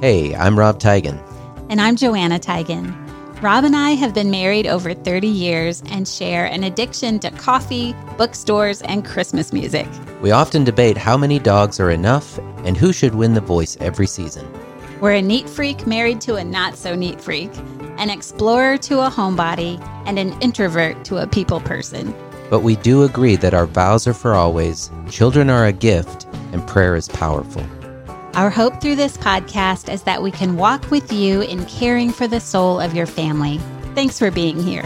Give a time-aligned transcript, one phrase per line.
[0.00, 1.20] Hey, I'm Rob Teigen.
[1.68, 2.90] And I'm Joanna Teigen.
[3.42, 7.94] Rob and I have been married over 30 years and share an addiction to coffee,
[8.16, 9.86] bookstores, and Christmas music.
[10.22, 14.06] We often debate how many dogs are enough and who should win the voice every
[14.06, 14.50] season.
[15.02, 17.50] We're a neat freak married to a not so neat freak,
[17.98, 22.14] an explorer to a homebody, and an introvert to a people person.
[22.48, 26.66] But we do agree that our vows are for always, children are a gift, and
[26.66, 27.66] prayer is powerful.
[28.34, 32.28] Our hope through this podcast is that we can walk with you in caring for
[32.28, 33.58] the soul of your family.
[33.96, 34.84] Thanks for being here.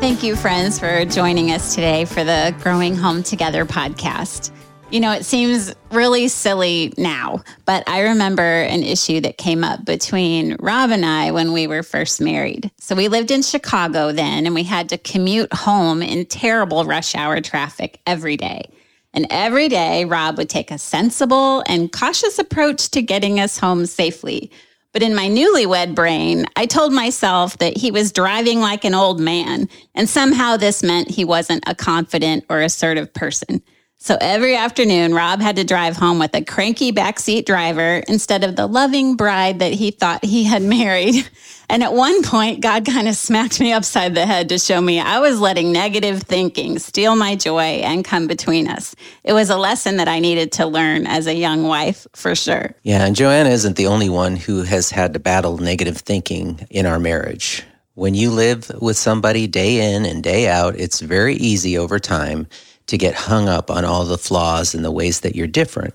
[0.00, 4.50] Thank you, friends, for joining us today for the Growing Home Together podcast.
[4.90, 9.84] You know, it seems really silly now, but I remember an issue that came up
[9.84, 12.70] between Rob and I when we were first married.
[12.78, 17.14] So we lived in Chicago then, and we had to commute home in terrible rush
[17.14, 18.70] hour traffic every day.
[19.14, 23.86] And every day, Rob would take a sensible and cautious approach to getting us home
[23.86, 24.50] safely.
[24.92, 29.20] But in my newlywed brain, I told myself that he was driving like an old
[29.20, 33.62] man, and somehow this meant he wasn't a confident or assertive person.
[34.04, 38.56] So every afternoon, Rob had to drive home with a cranky backseat driver instead of
[38.56, 41.24] the loving bride that he thought he had married.
[41.70, 44.98] And at one point, God kind of smacked me upside the head to show me
[44.98, 48.96] I was letting negative thinking steal my joy and come between us.
[49.22, 52.74] It was a lesson that I needed to learn as a young wife, for sure.
[52.82, 56.86] Yeah, and Joanna isn't the only one who has had to battle negative thinking in
[56.86, 57.62] our marriage.
[57.94, 62.48] When you live with somebody day in and day out, it's very easy over time
[62.86, 65.94] to get hung up on all the flaws and the ways that you're different.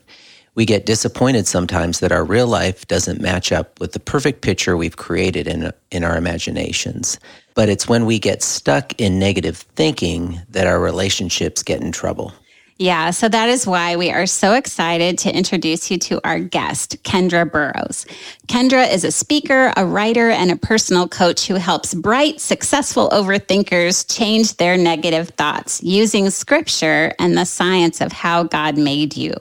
[0.56, 4.76] We get disappointed sometimes that our real life doesn't match up with the perfect picture
[4.76, 7.20] we've created in, in our imaginations.
[7.54, 12.34] But it's when we get stuck in negative thinking that our relationships get in trouble.
[12.80, 17.02] Yeah, so that is why we are so excited to introduce you to our guest,
[17.04, 18.06] Kendra Burrows.
[18.48, 24.06] Kendra is a speaker, a writer, and a personal coach who helps bright, successful overthinkers
[24.16, 29.34] change their negative thoughts using scripture and the science of how God made you.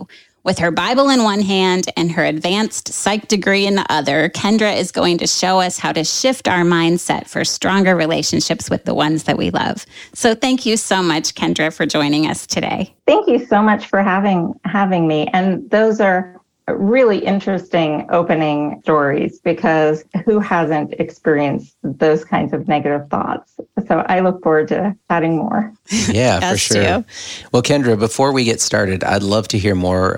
[0.47, 4.77] With her Bible in one hand and her advanced psych degree in the other, Kendra
[4.77, 8.95] is going to show us how to shift our mindset for stronger relationships with the
[8.95, 9.85] ones that we love.
[10.15, 12.95] So thank you so much, Kendra, for joining us today.
[13.09, 15.27] Thank you so much for having having me.
[15.33, 16.36] And those are
[16.75, 23.55] really interesting opening stories because who hasn't experienced those kinds of negative thoughts?
[23.87, 25.73] So I look forward to chatting more.
[26.09, 27.03] Yeah, for sure.
[27.03, 27.05] Too.
[27.53, 30.15] Well, Kendra, before we get started, I'd love to hear more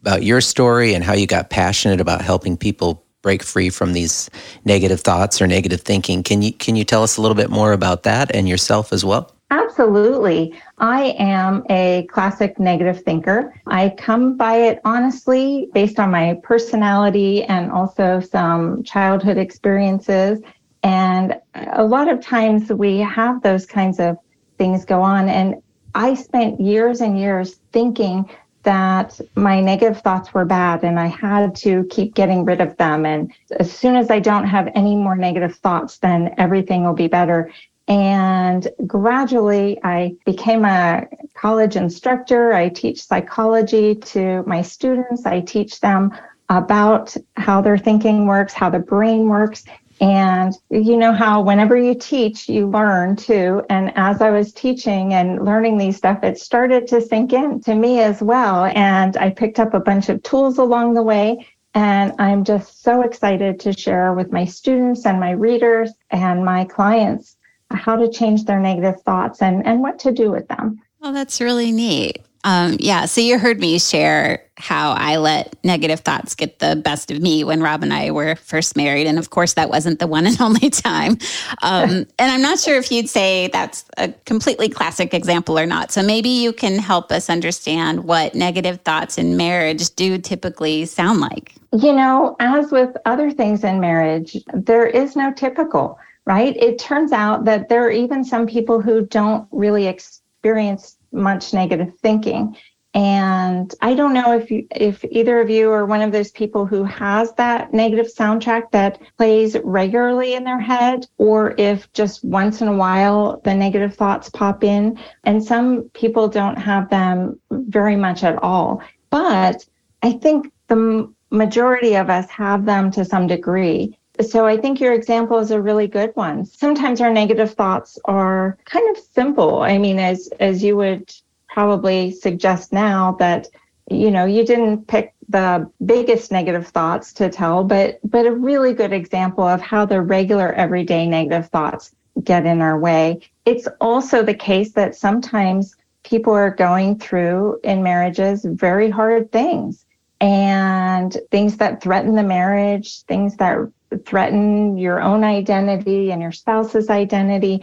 [0.00, 4.28] about your story and how you got passionate about helping people break free from these
[4.64, 6.22] negative thoughts or negative thinking.
[6.22, 9.04] Can you can you tell us a little bit more about that and yourself as
[9.04, 9.31] well?
[9.52, 10.54] Absolutely.
[10.78, 13.52] I am a classic negative thinker.
[13.66, 20.40] I come by it honestly based on my personality and also some childhood experiences.
[20.82, 24.16] And a lot of times we have those kinds of
[24.56, 25.28] things go on.
[25.28, 25.56] And
[25.94, 28.30] I spent years and years thinking
[28.62, 33.04] that my negative thoughts were bad and I had to keep getting rid of them.
[33.04, 37.08] And as soon as I don't have any more negative thoughts, then everything will be
[37.08, 37.52] better.
[37.88, 42.52] And gradually, I became a college instructor.
[42.52, 45.26] I teach psychology to my students.
[45.26, 46.12] I teach them
[46.48, 49.64] about how their thinking works, how the brain works.
[50.00, 53.62] And you know how whenever you teach, you learn too.
[53.70, 57.74] And as I was teaching and learning these stuff, it started to sink in to
[57.74, 58.64] me as well.
[58.64, 61.46] And I picked up a bunch of tools along the way.
[61.74, 66.64] And I'm just so excited to share with my students and my readers and my
[66.64, 67.36] clients
[67.74, 70.80] how to change their negative thoughts and, and what to do with them.
[71.00, 72.20] Well, that's really neat.
[72.44, 73.04] Um, yeah.
[73.04, 77.44] So you heard me share how I let negative thoughts get the best of me
[77.44, 79.06] when Rob and I were first married.
[79.06, 81.18] And of course, that wasn't the one and only time.
[81.62, 85.92] Um, and I'm not sure if you'd say that's a completely classic example or not.
[85.92, 91.20] So maybe you can help us understand what negative thoughts in marriage do typically sound
[91.20, 91.54] like.
[91.72, 96.56] You know, as with other things in marriage, there is no typical right?
[96.56, 101.92] It turns out that there are even some people who don't really experience much negative
[102.00, 102.56] thinking.
[102.94, 106.66] And I don't know if you, if either of you are one of those people
[106.66, 112.60] who has that negative soundtrack that plays regularly in their head, or if just once
[112.60, 114.98] in a while the negative thoughts pop in.
[115.24, 118.82] And some people don't have them very much at all.
[119.08, 119.64] But
[120.02, 123.98] I think the majority of us have them to some degree.
[124.20, 126.44] So I think your example is a really good one.
[126.44, 129.62] Sometimes our negative thoughts are kind of simple.
[129.62, 131.12] I mean, as as you would
[131.48, 133.48] probably suggest now that
[133.90, 138.74] you know you didn't pick the biggest negative thoughts to tell, but but a really
[138.74, 143.20] good example of how the regular everyday negative thoughts get in our way.
[143.46, 145.74] It's also the case that sometimes
[146.04, 149.86] people are going through in marriages very hard things
[150.22, 153.58] and things that threaten the marriage, things that
[154.06, 157.60] threaten your own identity and your spouse's identity.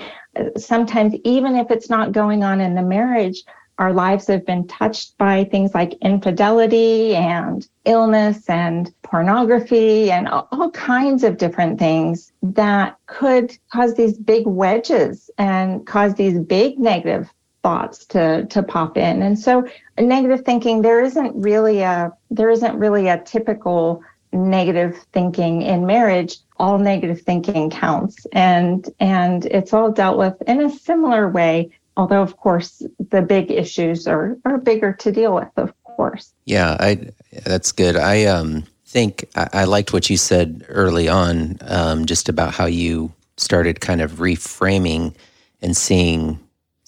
[0.58, 3.44] Sometimes, even if it's not going on in the marriage,
[3.78, 10.70] our lives have been touched by things like infidelity and illness and pornography and all
[10.72, 17.32] kinds of different things that could cause these big wedges and cause these big negative
[17.64, 19.22] thoughts to to pop in.
[19.22, 19.68] And so
[20.00, 26.38] negative thinking there isn't really a there isn't really a typical negative thinking in marriage.
[26.58, 28.26] All negative thinking counts.
[28.32, 33.52] And and it's all dealt with in a similar way although of course the big
[33.52, 36.34] issues are are bigger to deal with of course.
[36.46, 37.10] Yeah i
[37.44, 37.96] that's good.
[37.96, 42.66] I um think i, I liked what you said early on um, just about how
[42.66, 45.14] you started kind of reframing
[45.62, 46.40] and seeing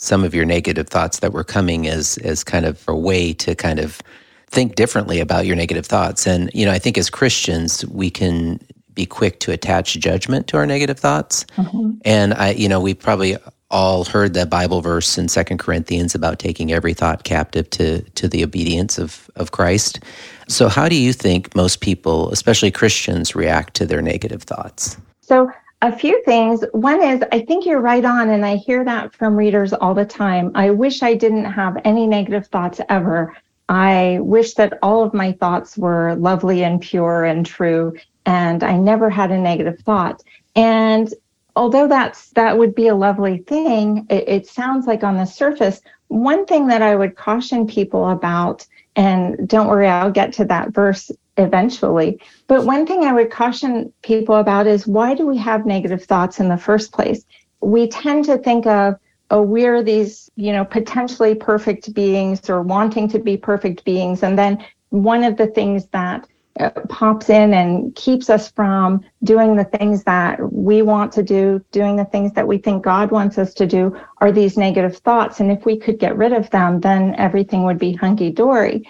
[0.01, 3.53] some of your negative thoughts that were coming as as kind of a way to
[3.55, 4.01] kind of
[4.47, 6.27] think differently about your negative thoughts.
[6.27, 8.59] And you know, I think as Christians, we can
[8.93, 11.45] be quick to attach judgment to our negative thoughts.
[11.55, 11.91] Mm-hmm.
[12.03, 13.37] And I, you know, we probably
[13.69, 18.27] all heard that Bible verse in Second Corinthians about taking every thought captive to to
[18.27, 19.99] the obedience of of Christ.
[20.47, 24.97] So, how do you think most people, especially Christians, react to their negative thoughts?
[25.21, 26.63] So, a few things.
[26.73, 30.05] One is, I think you're right on, and I hear that from readers all the
[30.05, 30.51] time.
[30.53, 33.35] I wish I didn't have any negative thoughts ever.
[33.67, 37.95] I wish that all of my thoughts were lovely and pure and true,
[38.25, 40.21] and I never had a negative thought.
[40.55, 41.11] And
[41.55, 45.81] although that's that would be a lovely thing, it, it sounds like on the surface.
[46.09, 50.73] One thing that I would caution people about, and don't worry, I'll get to that
[50.73, 52.19] verse eventually.
[52.47, 56.39] But one thing I would caution people about is why do we have negative thoughts
[56.39, 57.25] in the first place?
[57.61, 58.95] We tend to think of,
[59.29, 64.23] oh, we're these, you know, potentially perfect beings or wanting to be perfect beings.
[64.23, 66.27] And then one of the things that
[66.59, 71.63] uh, pops in and keeps us from doing the things that we want to do,
[71.71, 75.39] doing the things that we think God wants us to do, are these negative thoughts.
[75.39, 78.85] And if we could get rid of them, then everything would be hunky dory.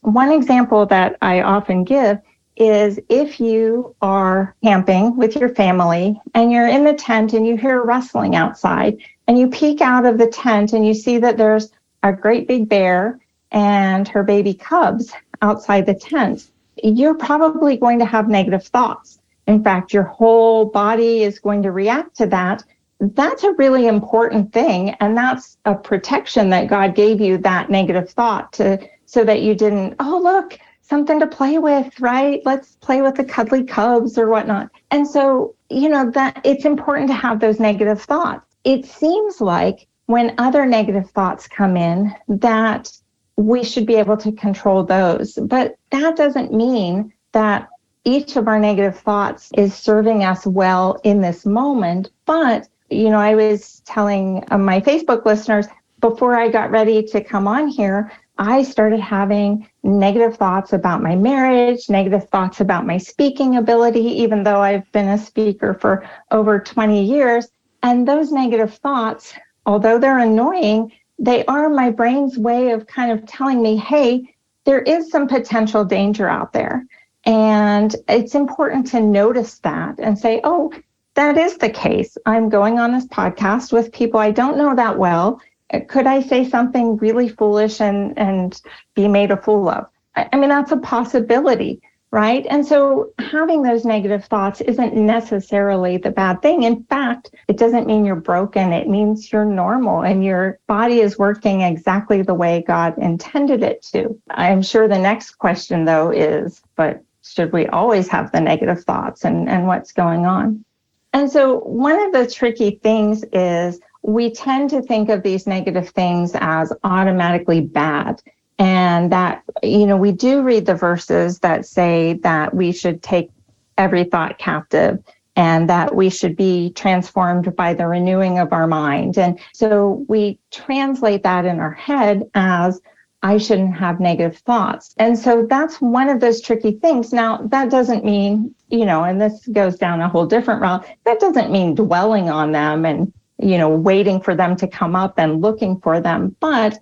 [0.00, 2.18] One example that I often give
[2.56, 7.56] is if you are camping with your family and you're in the tent and you
[7.56, 11.70] hear rustling outside and you peek out of the tent and you see that there's
[12.02, 13.18] a great big bear
[13.52, 15.12] and her baby cubs
[15.42, 16.50] outside the tent,
[16.82, 19.18] you're probably going to have negative thoughts.
[19.46, 22.64] In fact, your whole body is going to react to that.
[23.00, 24.90] That's a really important thing.
[25.00, 29.54] And that's a protection that God gave you that negative thought to so that you
[29.54, 32.40] didn't, oh, look, something to play with, right?
[32.44, 34.70] Let's play with the cuddly cubs or whatnot.
[34.90, 38.46] And so, you know, that it's important to have those negative thoughts.
[38.64, 42.92] It seems like when other negative thoughts come in, that
[43.36, 45.34] we should be able to control those.
[45.34, 47.68] But that doesn't mean that
[48.04, 52.10] each of our negative thoughts is serving us well in this moment.
[52.24, 55.66] But, you know, I was telling uh, my Facebook listeners
[56.00, 61.16] before I got ready to come on here I started having negative thoughts about my
[61.16, 66.58] marriage, negative thoughts about my speaking ability, even though I've been a speaker for over
[66.58, 67.48] 20 years.
[67.82, 73.26] And those negative thoughts, although they're annoying, they are my brain's way of kind of
[73.26, 76.84] telling me, hey, there is some potential danger out there.
[77.24, 80.72] And it's important to notice that and say, oh,
[81.14, 82.18] that is the case.
[82.26, 85.40] I'm going on this podcast with people I don't know that well
[85.88, 88.60] could I say something really foolish and, and
[88.94, 89.86] be made a fool of?
[90.14, 91.80] I, I mean, that's a possibility,
[92.10, 92.46] right?
[92.48, 96.62] And so having those negative thoughts isn't necessarily the bad thing.
[96.62, 98.72] In fact, it doesn't mean you're broken.
[98.72, 103.82] It means you're normal and your body is working exactly the way God intended it
[103.92, 104.20] to.
[104.30, 109.24] I'm sure the next question though is, but should we always have the negative thoughts
[109.24, 110.64] and, and what's going on?
[111.12, 115.88] And so one of the tricky things is we tend to think of these negative
[115.88, 118.22] things as automatically bad.
[118.58, 123.30] And that, you know, we do read the verses that say that we should take
[123.76, 125.02] every thought captive
[125.34, 129.18] and that we should be transformed by the renewing of our mind.
[129.18, 132.80] And so we translate that in our head as
[133.22, 134.94] I shouldn't have negative thoughts.
[134.98, 137.12] And so that's one of those tricky things.
[137.12, 141.18] Now, that doesn't mean, you know, and this goes down a whole different route, that
[141.18, 145.42] doesn't mean dwelling on them and you know, waiting for them to come up and
[145.42, 146.34] looking for them.
[146.40, 146.78] But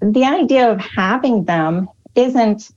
[0.00, 2.70] the idea of having them isn't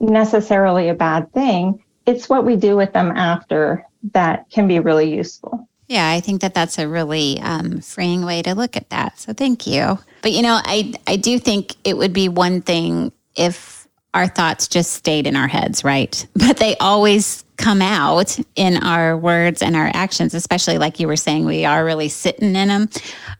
[0.00, 1.82] necessarily a bad thing.
[2.06, 5.68] It's what we do with them after that can be really useful.
[5.86, 9.18] Yeah, I think that that's a really um, freeing way to look at that.
[9.18, 9.98] So thank you.
[10.22, 13.81] But you know, I I do think it would be one thing if
[14.14, 16.26] our thoughts just stayed in our heads, right?
[16.34, 21.16] But they always come out in our words and our actions, especially like you were
[21.16, 22.88] saying, we are really sitting in them.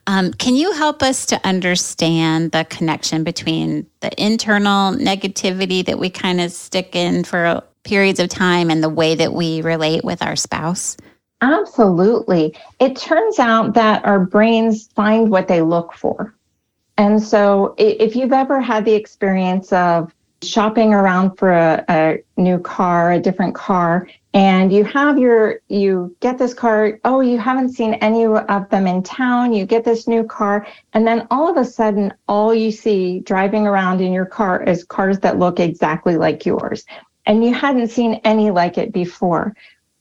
[0.06, 6.08] Um, can you help us to understand the connection between the internal negativity that we
[6.08, 10.22] kind of stick in for periods of time and the way that we relate with
[10.22, 10.96] our spouse?
[11.40, 12.54] Absolutely.
[12.78, 16.32] It turns out that our brains find what they look for.
[16.96, 22.58] And so if you've ever had the experience of shopping around for a, a, new
[22.58, 27.70] car, a different car, and you have your, you get this car, oh, you haven't
[27.70, 31.56] seen any of them in town, you get this new car, and then all of
[31.56, 36.16] a sudden, all you see driving around in your car is cars that look exactly
[36.16, 36.84] like yours.
[37.26, 39.54] And you hadn't seen any like it before.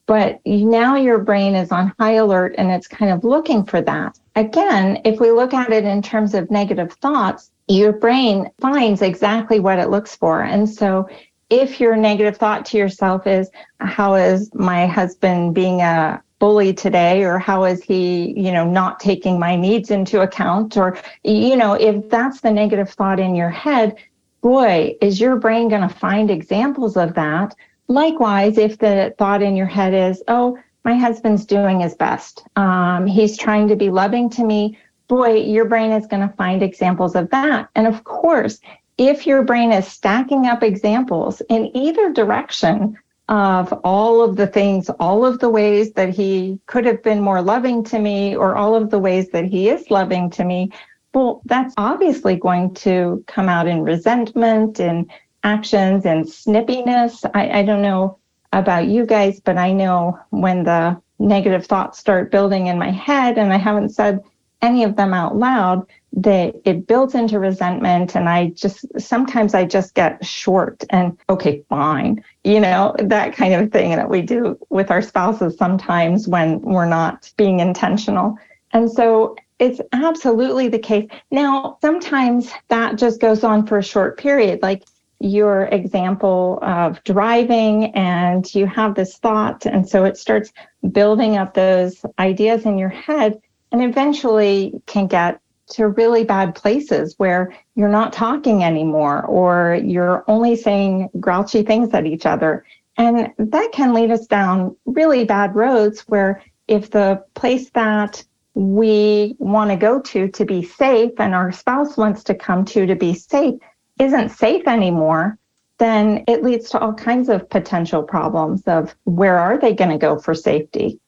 [0.08, 4.20] But now your brain is on high alert and it's kind of looking for that.
[4.36, 9.60] Again, if we look at it in terms of negative thoughts, your brain finds exactly
[9.60, 10.42] what it looks for.
[10.42, 11.08] And so
[11.50, 13.50] if your negative thought to yourself is,
[13.80, 17.24] how is my husband being a bully today?
[17.24, 20.76] Or how is he you know not taking my needs into account?
[20.78, 23.96] Or you know if that's the negative thought in your head
[24.42, 27.56] boy is your brain going to find examples of that?
[27.88, 32.44] Likewise if the thought in your head is oh my husband's doing his best.
[32.56, 34.80] Um, he's trying to be loving to me
[35.12, 37.68] boy, your brain is going to find examples of that.
[37.76, 38.62] And of course,
[38.98, 44.90] if your brain is stacking up examples in either direction of all of the things,
[45.02, 48.74] all of the ways that he could have been more loving to me, or all
[48.74, 50.72] of the ways that he is loving to me,
[51.14, 55.12] well, that's obviously going to come out in resentment and
[55.44, 57.30] actions and snippiness.
[57.34, 58.18] I, I don't know
[58.54, 63.38] about you guys, but I know when the negative thoughts start building in my head
[63.38, 64.22] and I haven't said
[64.62, 68.16] any of them out loud, that it builds into resentment.
[68.16, 73.54] And I just, sometimes I just get short and, okay, fine, you know, that kind
[73.54, 78.38] of thing that we do with our spouses sometimes when we're not being intentional.
[78.74, 81.10] And so it's absolutely the case.
[81.30, 84.84] Now, sometimes that just goes on for a short period, like
[85.20, 89.66] your example of driving, and you have this thought.
[89.66, 90.52] And so it starts
[90.92, 93.40] building up those ideas in your head
[93.72, 95.40] and eventually can get
[95.72, 101.94] to really bad places where you're not talking anymore or you're only saying grouchy things
[101.94, 102.66] at each other.
[102.98, 108.24] And that can lead us down really bad roads where if the place that
[108.54, 112.86] we want to go to to be safe and our spouse wants to come to
[112.86, 113.56] to be safe
[113.98, 115.38] isn't safe anymore,
[115.78, 119.98] then it leads to all kinds of potential problems of where are they going to
[119.98, 121.00] go for safety?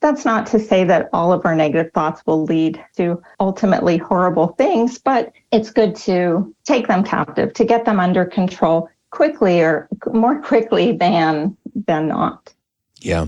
[0.00, 4.48] That's not to say that all of our negative thoughts will lead to ultimately horrible
[4.58, 9.88] things, but it's good to take them captive, to get them under control quickly or
[10.12, 12.52] more quickly than than not.
[13.00, 13.26] Yeah.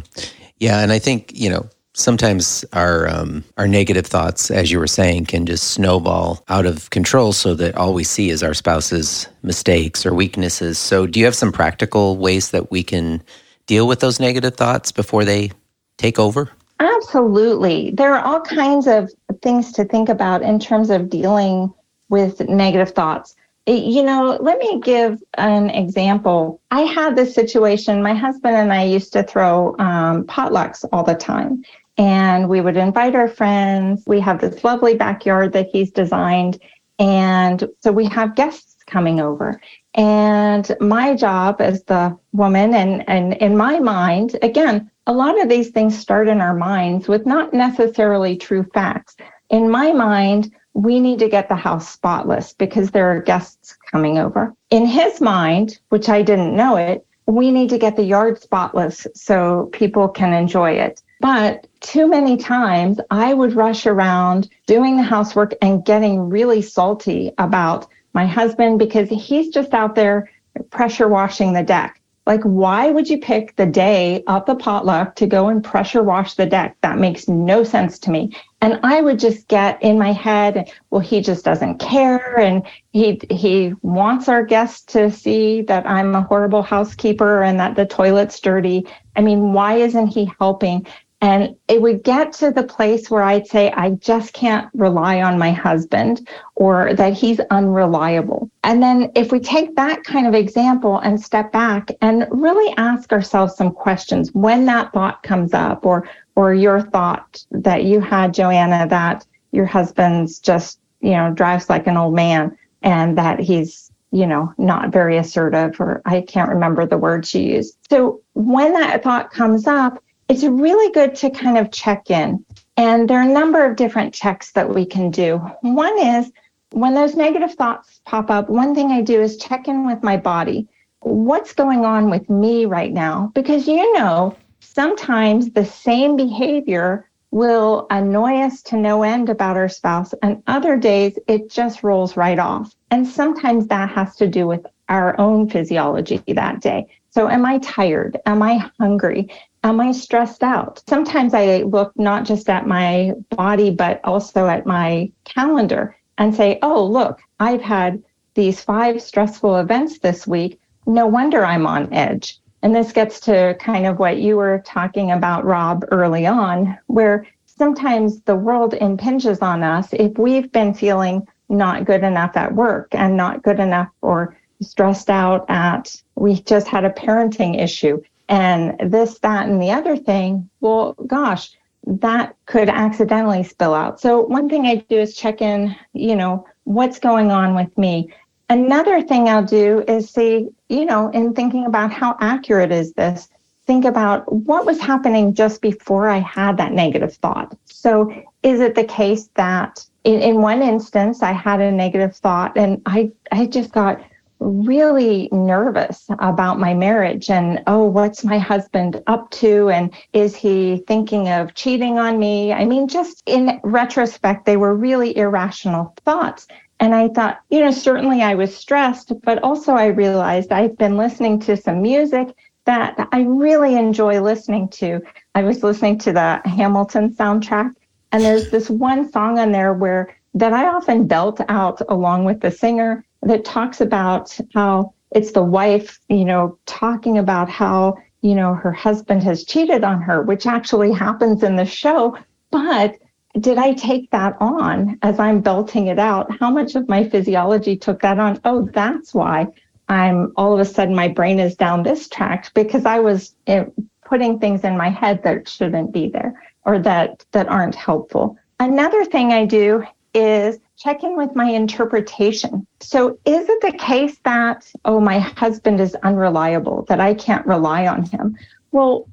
[0.59, 4.87] Yeah, and I think, you know, sometimes our um, our negative thoughts, as you were
[4.87, 9.29] saying, can just snowball out of control, so that all we see is our spouse's
[9.43, 10.79] mistakes or weaknesses.
[10.79, 13.23] So, do you have some practical ways that we can
[13.67, 15.51] deal with those negative thoughts before they
[16.01, 16.51] take over?
[16.81, 17.91] Absolutely.
[17.91, 21.73] There are all kinds of things to think about in terms of dealing
[22.09, 23.37] with negative thoughts.
[23.67, 26.61] You know, let me give an example.
[26.71, 28.03] I had this situation.
[28.03, 31.63] My husband and I used to throw um, potlucks all the time,
[31.99, 34.03] and we would invite our friends.
[34.07, 36.59] We have this lovely backyard that he's designed,
[36.99, 39.61] and so we have guests coming over.
[39.95, 45.49] And my job as the woman, and, and in my mind, again, a lot of
[45.49, 49.17] these things start in our minds with not necessarily true facts.
[49.49, 54.19] In my mind, we need to get the house spotless because there are guests coming
[54.19, 54.55] over.
[54.71, 59.07] In his mind, which I didn't know it, we need to get the yard spotless
[59.15, 61.03] so people can enjoy it.
[61.21, 67.33] But too many times I would rush around doing the housework and getting really salty
[67.37, 70.31] about my husband because he's just out there
[70.71, 72.01] pressure washing the deck.
[72.27, 76.35] Like, why would you pick the day of the potluck to go and pressure wash
[76.35, 76.77] the deck?
[76.83, 78.37] That makes no sense to me.
[78.61, 82.39] And I would just get in my head, well, he just doesn't care.
[82.39, 82.63] And
[82.93, 87.87] he, he wants our guests to see that I'm a horrible housekeeper and that the
[87.87, 88.87] toilet's dirty.
[89.17, 90.87] I mean, why isn't he helping?
[91.23, 95.39] And it would get to the place where I'd say, I just can't rely on
[95.39, 98.51] my husband or that he's unreliable.
[98.65, 103.13] And then if we take that kind of example and step back and really ask
[103.13, 108.33] ourselves some questions when that thought comes up or or your thought that you had,
[108.33, 113.93] Joanna, that your husband's just, you know, drives like an old man and that he's,
[114.11, 117.77] you know, not very assertive or I can't remember the word she used.
[117.91, 122.45] So when that thought comes up, it's really good to kind of check in.
[122.77, 125.39] And there are a number of different checks that we can do.
[125.63, 126.31] One is
[126.71, 130.17] when those negative thoughts pop up, one thing I do is check in with my
[130.17, 130.69] body.
[131.01, 133.33] What's going on with me right now?
[133.35, 139.69] Because you know, sometimes the same behavior will annoy us to no end about our
[139.69, 142.73] spouse, and other days it just rolls right off.
[142.93, 146.87] And sometimes that has to do with our own physiology that day.
[147.11, 148.19] So, am I tired?
[148.27, 149.29] Am I hungry?
[149.63, 150.83] Am I stressed out?
[150.89, 156.59] Sometimes I look not just at my body, but also at my calendar and say,
[156.63, 158.03] oh, look, I've had
[158.35, 160.59] these five stressful events this week.
[160.87, 162.39] No wonder I'm on edge.
[162.63, 167.27] And this gets to kind of what you were talking about, Rob, early on, where
[167.45, 172.89] sometimes the world impinges on us if we've been feeling not good enough at work
[172.93, 178.01] and not good enough or stressed out at, we just had a parenting issue
[178.31, 181.51] and this, that, and the other thing, well, gosh,
[181.85, 184.01] that could accidentally spill out.
[184.01, 188.13] So one thing I do is check in, you know, what's going on with me.
[188.49, 193.29] Another thing I'll do is see, you know, in thinking about how accurate is this,
[193.67, 197.57] think about what was happening just before I had that negative thought.
[197.65, 198.13] So
[198.45, 202.81] is it the case that in, in one instance I had a negative thought and
[202.87, 204.01] I, I just got
[204.41, 209.69] really nervous about my marriage and oh what's my husband up to?
[209.69, 212.53] And is he thinking of cheating on me?
[212.53, 216.49] I mean just in retrospect they were really irrational thoughts.
[216.81, 220.97] And i thought you know certainly i was stressed but also i realized i've been
[220.97, 225.01] listening to some music that i really enjoy listening to.
[225.35, 227.75] I was listening to the hamilton soundtrack
[228.13, 232.41] and there's this one song on there where that i often belt out along with
[232.41, 238.35] the singer that talks about how it's the wife, you know, talking about how, you
[238.35, 242.17] know, her husband has cheated on her, which actually happens in the show.
[242.51, 242.97] But
[243.39, 246.31] did I take that on as I'm belting it out?
[246.39, 248.41] How much of my physiology took that on?
[248.45, 249.49] Oh, that's why
[249.89, 253.65] I'm all of a sudden my brain is down this track because I was eh,
[254.05, 258.37] putting things in my head that shouldn't be there or that that aren't helpful.
[258.59, 262.67] Another thing I do is check in with my interpretation.
[262.81, 267.87] So, is it the case that, oh, my husband is unreliable, that I can't rely
[267.87, 268.37] on him?
[268.73, 269.07] Well,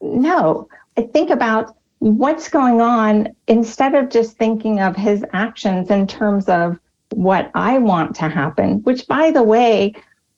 [0.00, 0.68] no.
[0.96, 6.48] I think about what's going on instead of just thinking of his actions in terms
[6.48, 6.78] of
[7.10, 9.94] what I want to happen, which, by the way,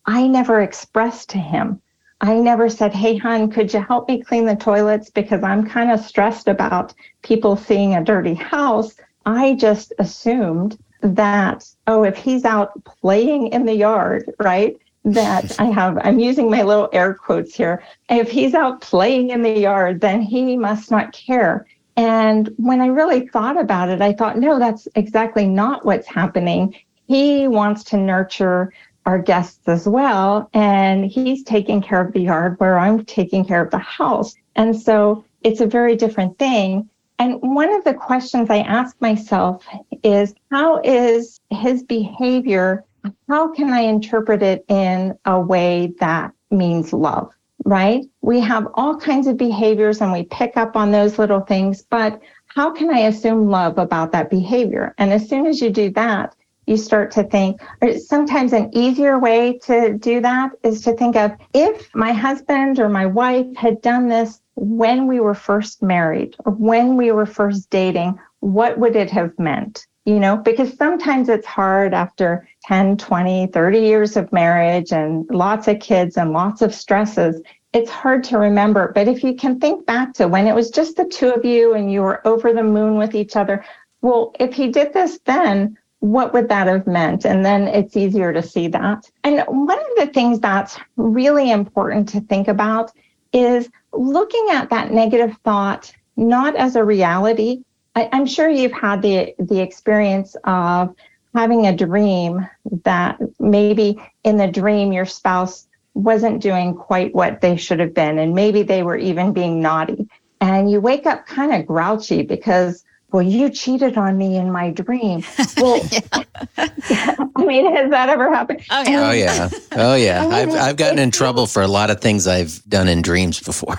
[0.07, 1.83] I never expressed to him.
[2.23, 5.11] I never said, Hey, hon, could you help me clean the toilets?
[5.11, 8.95] Because I'm kind of stressed about people seeing a dirty house.
[9.27, 14.77] I just assumed that, oh, if he's out playing in the yard, right?
[15.05, 17.83] That I have, I'm using my little air quotes here.
[18.09, 21.67] If he's out playing in the yard, then he must not care.
[21.97, 26.75] And when I really thought about it, I thought, no, that's exactly not what's happening.
[27.07, 28.73] He wants to nurture
[29.07, 30.49] our guests as well.
[30.55, 34.35] And he's taking care of the yard where I'm taking care of the house.
[34.57, 36.89] And so it's a very different thing.
[37.21, 39.67] And one of the questions I ask myself
[40.03, 42.87] is how is his behavior,
[43.29, 47.31] how can I interpret it in a way that means love,
[47.67, 48.07] right?
[48.23, 52.19] We have all kinds of behaviors and we pick up on those little things, but
[52.47, 54.95] how can I assume love about that behavior?
[54.97, 56.35] And as soon as you do that,
[56.67, 57.61] you start to think,
[58.07, 62.89] sometimes an easier way to do that is to think of if my husband or
[62.89, 67.71] my wife had done this when we were first married or when we were first
[67.71, 69.87] dating, what would it have meant?
[70.05, 75.67] You know, because sometimes it's hard after 10, 20, 30 years of marriage and lots
[75.67, 77.41] of kids and lots of stresses.
[77.73, 78.93] It's hard to remember.
[78.95, 81.73] But if you can think back to when it was just the two of you
[81.73, 83.65] and you were over the moon with each other,
[84.03, 87.25] well, if he did this then, what would that have meant?
[87.25, 89.11] And then it's easier to see that.
[89.25, 92.91] And one of the things that's really important to think about
[93.33, 97.63] is looking at that negative thought not as a reality.
[97.95, 100.95] I, am sure you've had the the experience of
[101.35, 102.49] having a dream
[102.85, 108.19] that maybe in the dream your spouse wasn't doing quite what they should have been,
[108.19, 110.09] and maybe they were even being naughty.
[110.41, 114.71] and you wake up kind of grouchy because well, you cheated on me in my
[114.71, 115.23] dream.
[115.57, 115.83] Well,
[116.57, 118.63] I mean, has that ever happened?
[118.71, 120.27] Oh yeah, oh yeah, oh yeah.
[120.31, 123.79] I've I've gotten in trouble for a lot of things I've done in dreams before,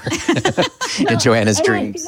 [0.99, 2.05] in Joanna's dreams.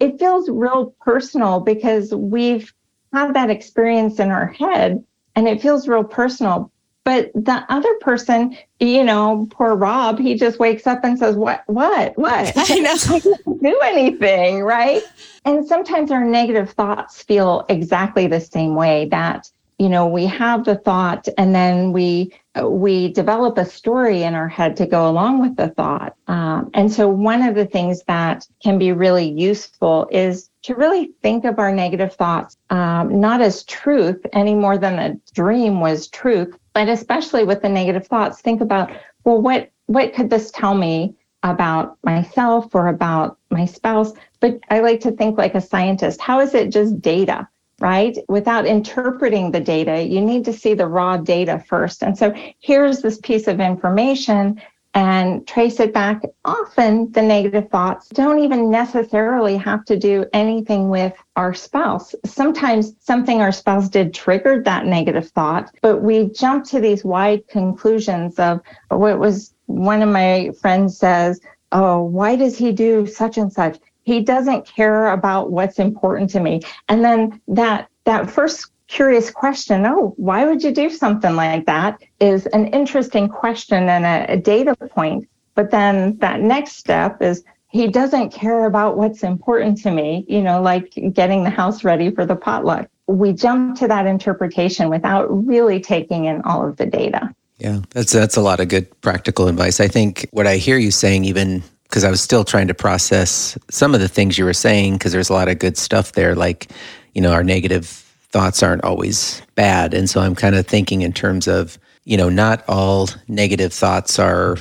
[0.00, 2.72] it feels real personal because we've
[3.12, 6.70] had that experience in our head, and it feels real personal.
[7.04, 11.62] But the other person, you know, poor Rob, he just wakes up and says, What,
[11.66, 12.52] what, what?
[12.56, 12.94] I know.
[13.08, 15.02] I didn't do anything, right?
[15.44, 20.64] And sometimes our negative thoughts feel exactly the same way that, you know, we have
[20.66, 25.40] the thought and then we, we develop a story in our head to go along
[25.40, 26.14] with the thought.
[26.26, 31.12] Um, and so one of the things that can be really useful is to really
[31.22, 36.08] think of our negative thoughts um, not as truth any more than a dream was
[36.08, 38.90] truth, but especially with the negative thoughts, think about,
[39.24, 44.12] well, what, what could this tell me about myself or about my spouse?
[44.40, 46.20] But I like to think like a scientist.
[46.20, 47.48] How is it just data?
[47.80, 48.18] Right?
[48.28, 52.02] Without interpreting the data, you need to see the raw data first.
[52.02, 54.60] And so here's this piece of information
[54.94, 56.22] and trace it back.
[56.44, 62.14] Often the negative thoughts don't even necessarily have to do anything with our spouse.
[62.24, 67.46] Sometimes something our spouse did triggered that negative thought, but we jump to these wide
[67.48, 71.40] conclusions of oh, what was one of my friends says,
[71.72, 73.78] Oh, why does he do such and such?
[74.02, 76.62] He doesn't care about what's important to me.
[76.88, 82.02] And then that that first curious question, oh, why would you do something like that?
[82.18, 85.28] Is an interesting question and a, a data point.
[85.54, 90.42] But then that next step is he doesn't care about what's important to me, you
[90.42, 92.88] know, like getting the house ready for the potluck.
[93.06, 97.32] We jump to that interpretation without really taking in all of the data.
[97.58, 99.80] Yeah, that's that's a lot of good practical advice.
[99.80, 103.58] I think what I hear you saying even because I was still trying to process
[103.68, 106.34] some of the things you were saying because there's a lot of good stuff there
[106.34, 106.68] like,
[107.14, 109.94] you know, our negative thoughts aren't always bad.
[109.94, 114.18] And so I'm kind of thinking in terms of, you know, not all negative thoughts
[114.18, 114.56] are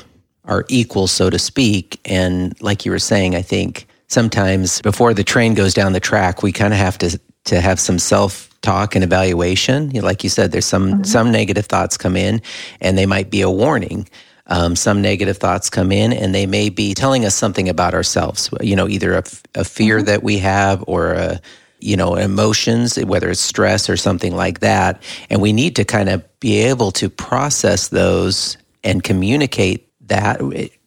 [0.45, 1.99] are equal, so to speak.
[2.05, 6.41] And like you were saying, I think sometimes before the train goes down the track,
[6.41, 9.89] we kind of have to to have some self talk and evaluation.
[9.91, 11.03] Like you said, there's some mm-hmm.
[11.03, 12.41] some negative thoughts come in,
[12.81, 14.09] and they might be a warning.
[14.47, 18.49] Um, some negative thoughts come in, and they may be telling us something about ourselves.
[18.61, 19.23] You know, either a,
[19.55, 20.05] a fear mm-hmm.
[20.05, 21.39] that we have or a
[21.79, 25.01] you know, emotions, whether it's stress or something like that.
[25.29, 30.41] And we need to kind of be able to process those and communicate that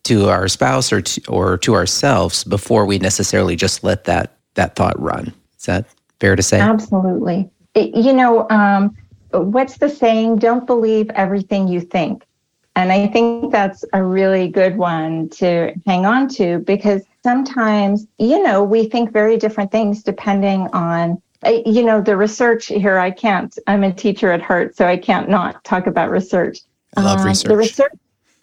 [0.04, 4.76] to our spouse or to, or to ourselves before we necessarily just let that that
[4.76, 5.32] thought run.
[5.58, 5.86] Is that
[6.20, 6.60] fair to say?
[6.60, 7.48] Absolutely.
[7.74, 8.96] It, you know, um,
[9.30, 10.36] what's the saying?
[10.36, 12.24] Don't believe everything you think.
[12.74, 18.42] And I think that's a really good one to hang on to because sometimes, you
[18.42, 22.98] know, we think very different things depending on, you know, the research here.
[22.98, 26.60] I can't, I'm a teacher at heart, so I can't not talk about research.
[26.96, 27.48] I love uh, research.
[27.48, 27.92] The research,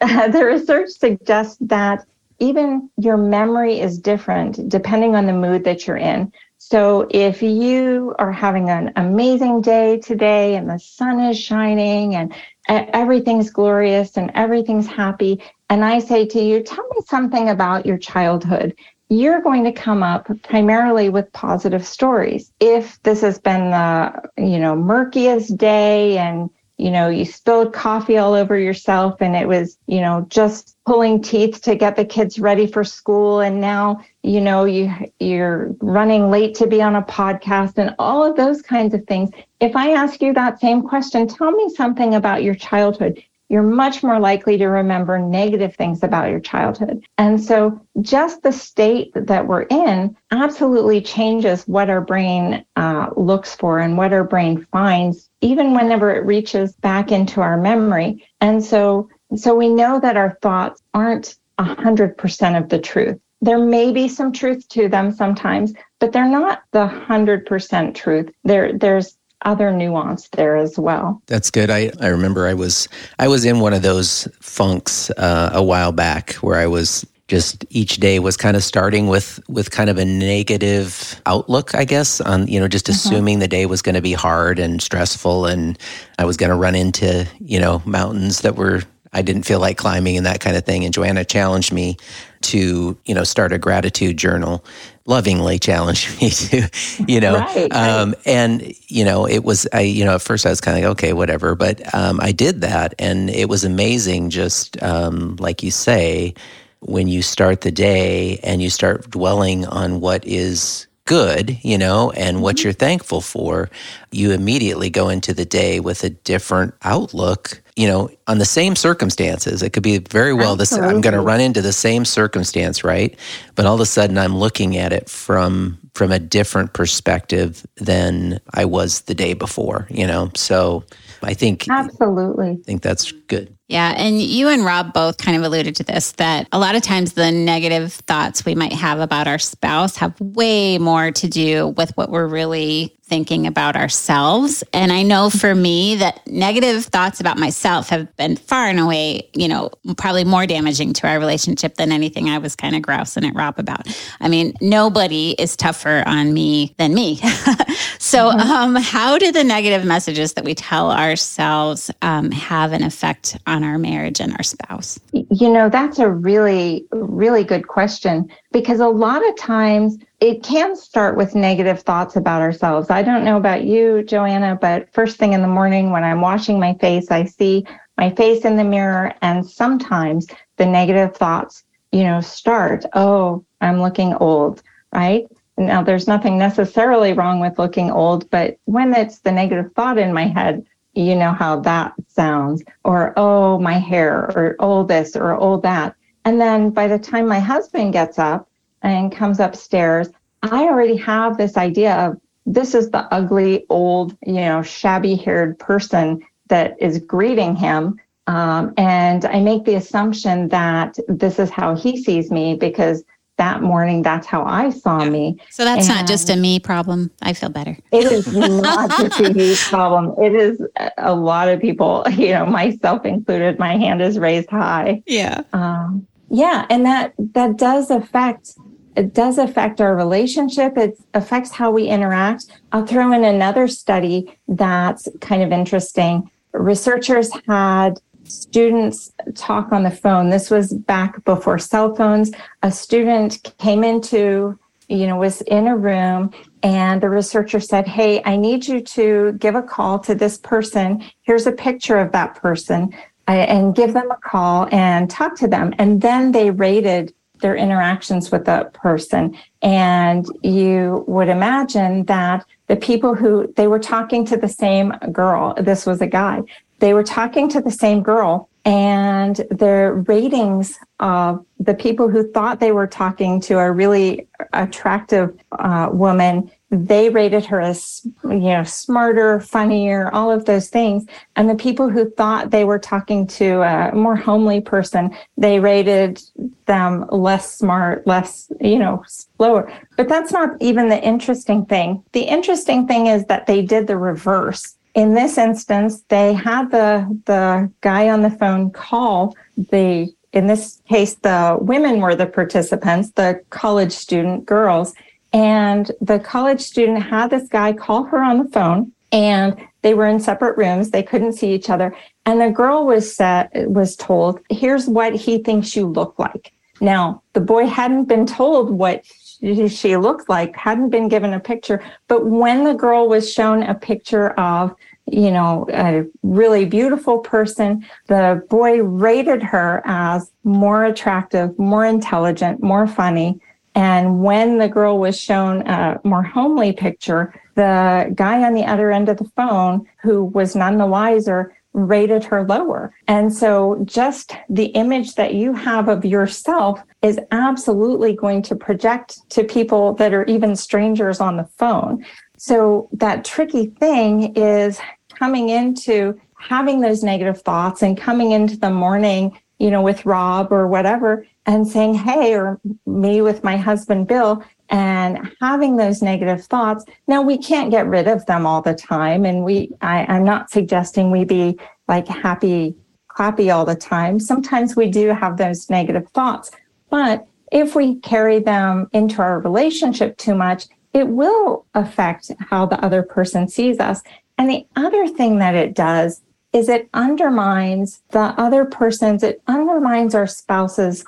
[0.00, 2.04] the research suggests that
[2.38, 6.32] even your memory is different depending on the mood that you're in.
[6.58, 12.34] So if you are having an amazing day today and the sun is shining and
[12.68, 17.96] everything's glorious and everything's happy, and I say to you, tell me something about your
[17.96, 18.74] childhood,
[19.08, 22.52] you're going to come up primarily with positive stories.
[22.60, 28.16] If this has been the, you know, murkiest day and you know, you spilled coffee
[28.16, 32.38] all over yourself and it was, you know, just pulling teeth to get the kids
[32.38, 33.40] ready for school.
[33.40, 38.24] And now, you know, you, you're running late to be on a podcast and all
[38.24, 39.28] of those kinds of things.
[39.60, 44.02] If I ask you that same question, tell me something about your childhood you're much
[44.04, 47.04] more likely to remember negative things about your childhood.
[47.18, 53.56] And so just the state that we're in absolutely changes what our brain uh, looks
[53.56, 58.24] for and what our brain finds, even whenever it reaches back into our memory.
[58.40, 63.18] And so, so we know that our thoughts aren't 100% of the truth.
[63.42, 68.30] There may be some truth to them sometimes, but they're not the 100% truth.
[68.44, 71.22] There, there's other nuance there as well.
[71.26, 71.70] That's good.
[71.70, 75.92] I, I remember I was I was in one of those funks uh, a while
[75.92, 79.98] back where I was just each day was kind of starting with with kind of
[79.98, 82.94] a negative outlook i guess on you know just mm-hmm.
[82.94, 85.78] assuming the day was going to be hard and stressful and
[86.18, 89.78] i was going to run into you know mountains that were i didn't feel like
[89.78, 91.96] climbing and that kind of thing and joanna challenged me
[92.40, 94.64] to you know start a gratitude journal
[95.10, 96.70] lovingly challenged me to
[97.06, 98.26] you know right, um, right.
[98.26, 100.90] and you know it was i you know at first i was kind of like
[100.92, 105.70] okay whatever but um, i did that and it was amazing just um, like you
[105.70, 106.32] say
[106.78, 112.12] when you start the day and you start dwelling on what is good, you know,
[112.12, 112.68] and what mm-hmm.
[112.68, 113.68] you're thankful for,
[114.12, 118.76] you immediately go into the day with a different outlook, you know, on the same
[118.76, 119.62] circumstances.
[119.62, 123.16] It could be very well this I'm going to run into the same circumstance, right?
[123.54, 128.40] But all of a sudden I'm looking at it from from a different perspective than
[128.54, 130.30] I was the day before, you know.
[130.34, 130.84] So
[131.22, 132.50] I think Absolutely.
[132.50, 133.54] I think that's good.
[133.70, 133.94] Yeah.
[133.96, 137.12] And you and Rob both kind of alluded to this that a lot of times
[137.12, 141.96] the negative thoughts we might have about our spouse have way more to do with
[141.96, 144.62] what we're really thinking about ourselves.
[144.72, 149.28] And I know for me that negative thoughts about myself have been far and away,
[149.34, 153.24] you know, probably more damaging to our relationship than anything I was kind of grousing
[153.24, 153.88] at Rob about.
[154.20, 157.20] I mean, nobody is tougher on me than me.
[158.10, 158.40] so, mm-hmm.
[158.40, 163.62] um, how do the negative messages that we tell ourselves um, have an effect on
[163.62, 164.98] our marriage and our spouse?
[165.12, 170.74] You know, that's a really, really good question because a lot of times it can
[170.74, 172.90] start with negative thoughts about ourselves.
[172.90, 176.58] I don't know about you, Joanna, but first thing in the morning when I'm washing
[176.58, 177.64] my face, I see
[177.96, 183.80] my face in the mirror and sometimes the negative thoughts, you know, start, oh, I'm
[183.80, 185.26] looking old, right?
[185.60, 190.12] Now there's nothing necessarily wrong with looking old, but when it's the negative thought in
[190.12, 195.40] my head, you know how that sounds, or oh, my hair, or oh, this, or
[195.40, 195.94] oh, that.
[196.24, 198.50] And then by the time my husband gets up,
[198.82, 200.08] and comes upstairs,
[200.42, 205.58] I already have this idea of this is the ugly, old, you know, shabby haired
[205.58, 208.00] person that is greeting him.
[208.26, 213.04] Um, and I make the assumption that this is how he sees me because
[213.40, 215.40] that morning that's how I saw me.
[215.48, 217.10] So that's and not just a me problem.
[217.22, 217.74] I feel better.
[217.90, 220.14] It is not just a me problem.
[220.22, 220.62] It is
[220.98, 223.58] a lot of people, you know, myself included.
[223.58, 225.02] My hand is raised high.
[225.06, 225.42] Yeah.
[225.54, 228.52] Um, yeah, and that that does affect
[228.94, 230.76] it does affect our relationship.
[230.76, 232.44] It affects how we interact.
[232.72, 236.30] I'll throw in another study that's kind of interesting.
[236.52, 240.30] Researchers had students talk on the phone.
[240.30, 242.30] This was back before cell phones.
[242.62, 248.22] A student came into, you know, was in a room and the researcher said, Hey,
[248.24, 251.02] I need you to give a call to this person.
[251.22, 252.94] Here's a picture of that person
[253.28, 255.74] uh, and give them a call and talk to them.
[255.78, 259.36] And then they rated their interactions with that person.
[259.62, 265.54] And you would imagine that the people who they were talking to the same girl,
[265.58, 266.40] this was a guy,
[266.78, 272.60] they were talking to the same girl and their ratings of the people who thought
[272.60, 278.62] they were talking to a really attractive uh, woman they rated her as you know
[278.62, 281.04] smarter funnier all of those things.
[281.36, 286.22] And the people who thought they were talking to a more homely person they rated
[286.66, 289.72] them less smart less you know slower.
[289.96, 292.04] But that's not even the interesting thing.
[292.12, 294.76] The interesting thing is that they did the reverse.
[294.94, 299.34] In this instance they had the the guy on the phone call.
[299.56, 304.94] The in this case the women were the participants the college student girls
[305.32, 310.06] and the college student had this guy call her on the phone and they were
[310.06, 310.90] in separate rooms.
[310.90, 311.94] They couldn't see each other.
[312.26, 316.52] And the girl was set, was told, here's what he thinks you look like.
[316.80, 319.04] Now, the boy hadn't been told what
[319.40, 321.82] she looked like, hadn't been given a picture.
[322.08, 324.74] But when the girl was shown a picture of,
[325.10, 332.62] you know, a really beautiful person, the boy rated her as more attractive, more intelligent,
[332.62, 333.40] more funny.
[333.74, 338.90] And when the girl was shown a more homely picture, the guy on the other
[338.90, 342.92] end of the phone, who was none the wiser, rated her lower.
[343.06, 349.18] And so just the image that you have of yourself is absolutely going to project
[349.30, 352.04] to people that are even strangers on the phone.
[352.36, 354.80] So that tricky thing is
[355.14, 360.50] coming into having those negative thoughts and coming into the morning, you know, with Rob
[360.50, 366.44] or whatever and saying, hey, or me with my husband, Bill, and having those negative
[366.44, 366.84] thoughts.
[367.08, 369.24] Now we can't get rid of them all the time.
[369.24, 371.58] And we, I, I'm not suggesting we be
[371.88, 372.76] like happy,
[373.08, 374.20] clappy all the time.
[374.20, 376.52] Sometimes we do have those negative thoughts,
[376.88, 382.82] but if we carry them into our relationship too much, it will affect how the
[382.84, 384.02] other person sees us.
[384.38, 390.14] And the other thing that it does is it undermines the other person's, it undermines
[390.14, 391.04] our spouse's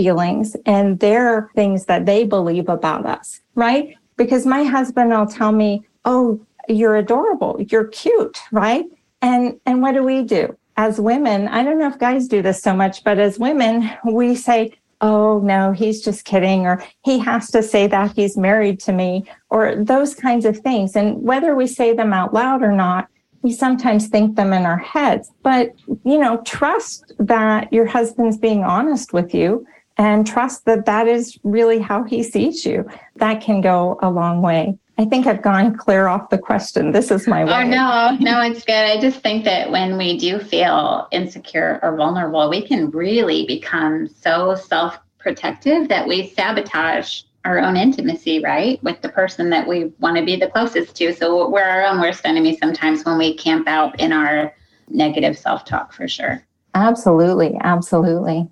[0.00, 3.84] feelings and their things that they believe about us, right?
[4.16, 5.70] Because my husband will tell me,
[6.04, 7.52] "Oh, you're adorable.
[7.70, 8.86] You're cute," right?
[9.20, 10.44] And and what do we do?
[10.76, 14.34] As women, I don't know if guys do this so much, but as women, we
[14.34, 18.92] say, oh no, he's just kidding, or he has to say that he's married to
[18.92, 19.10] me,
[19.50, 20.96] or those kinds of things.
[20.96, 23.08] And whether we say them out loud or not,
[23.42, 25.30] we sometimes think them in our heads.
[25.42, 25.72] But,
[26.04, 29.66] you know, trust that your husband's being honest with you
[30.00, 32.88] and trust that that is really how he sees you.
[33.16, 34.78] That can go a long way.
[34.96, 36.92] I think I've gone clear off the question.
[36.92, 37.52] This is my oh, way.
[37.52, 38.72] Oh, no, no, it's good.
[38.72, 44.08] I just think that when we do feel insecure or vulnerable, we can really become
[44.08, 48.82] so self protective that we sabotage our own intimacy, right?
[48.82, 51.12] With the person that we want to be the closest to.
[51.12, 54.54] So we're our own worst enemy sometimes when we camp out in our
[54.88, 56.42] negative self talk for sure.
[56.74, 57.56] Absolutely.
[57.60, 58.48] Absolutely.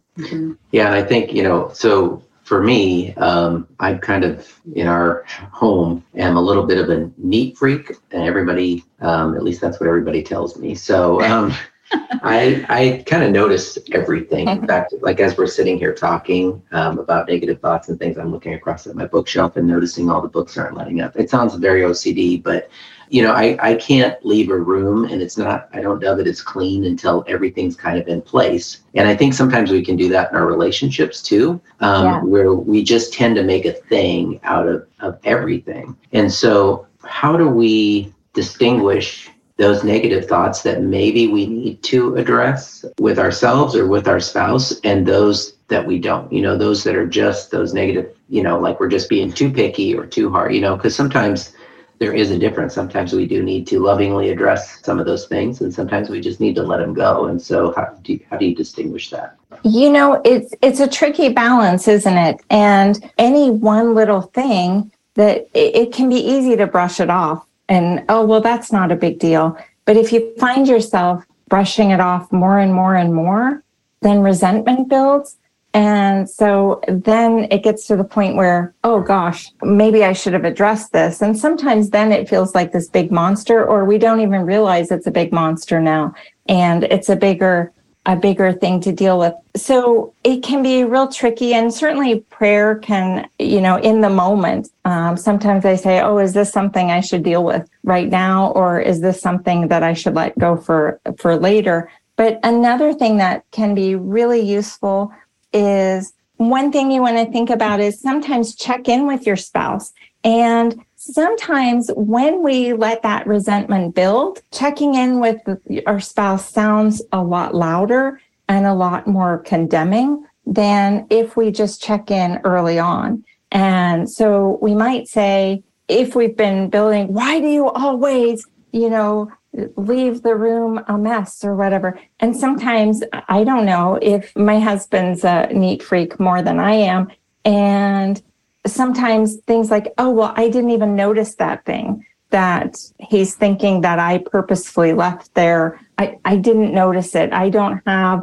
[0.73, 0.87] Yeah.
[0.87, 6.03] And I think, you know, so for me, um, I'm kind of in our home
[6.15, 9.87] am a little bit of a neat freak, and everybody, um, at least that's what
[9.87, 10.75] everybody tells me.
[10.75, 11.53] So um,
[11.93, 14.49] I I kind of notice everything.
[14.49, 18.33] In fact, like as we're sitting here talking um, about negative thoughts and things, I'm
[18.33, 21.17] looking across at my bookshelf and noticing all the books aren't lighting up.
[21.17, 22.71] It sounds very OCD, but
[23.11, 26.27] you know, I, I can't leave a room and it's not, I don't know that
[26.27, 28.83] it's clean until everything's kind of in place.
[28.95, 32.21] And I think sometimes we can do that in our relationships too, um, yeah.
[32.23, 35.97] where we just tend to make a thing out of, of everything.
[36.13, 42.85] And so, how do we distinguish those negative thoughts that maybe we need to address
[42.99, 46.95] with ourselves or with our spouse and those that we don't you know those that
[46.95, 50.55] are just those negative you know like we're just being too picky or too hard
[50.55, 51.53] you know because sometimes
[51.99, 52.75] there is a difference.
[52.75, 56.41] Sometimes we do need to lovingly address some of those things, and sometimes we just
[56.41, 57.27] need to let them go.
[57.27, 59.37] And so, how do you, how do you distinguish that?
[59.65, 62.41] You know, it's it's a tricky balance, isn't it?
[62.51, 67.47] And any one little thing that it, it can be easy to brush it off,
[67.69, 69.59] and oh well, that's not a big deal.
[69.85, 73.63] But if you find yourself brushing it off more and more and more,
[74.03, 75.38] then resentment builds
[75.75, 80.45] and so then it gets to the point where, oh gosh, maybe I should have
[80.45, 81.21] addressed this.
[81.21, 85.07] And sometimes then it feels like this big monster, or we don't even realize it's
[85.07, 86.15] a big monster now.
[86.49, 87.71] And it's a bigger,
[88.07, 89.35] a bigger thing to deal with.
[89.57, 91.53] So it can be real tricky.
[91.53, 96.33] And certainly prayer can, you know, in the moment, um, sometimes I say, oh, is
[96.33, 98.53] this something I should deal with right now?
[98.53, 101.91] Or is this something that I should let go for, for later?
[102.17, 105.13] But another thing that can be really useful
[105.53, 109.93] is one thing you want to think about is sometimes check in with your spouse.
[110.25, 115.41] And sometimes when we let that resentment build, checking in with
[115.87, 121.83] our spouse sounds a lot louder and a lot more condemning than if we just
[121.83, 123.25] check in early on.
[123.53, 129.31] And so we might say, if we've been building, why do you always, you know,
[129.77, 131.99] leave the room a mess or whatever.
[132.21, 137.09] And sometimes I don't know if my husband's a neat freak more than I am.
[137.45, 138.23] And
[138.67, 143.99] sometimes things like, oh, well, I didn't even notice that thing that he's thinking that
[143.99, 145.81] I purposefully left there.
[145.97, 147.33] I, I didn't notice it.
[147.33, 148.23] I don't have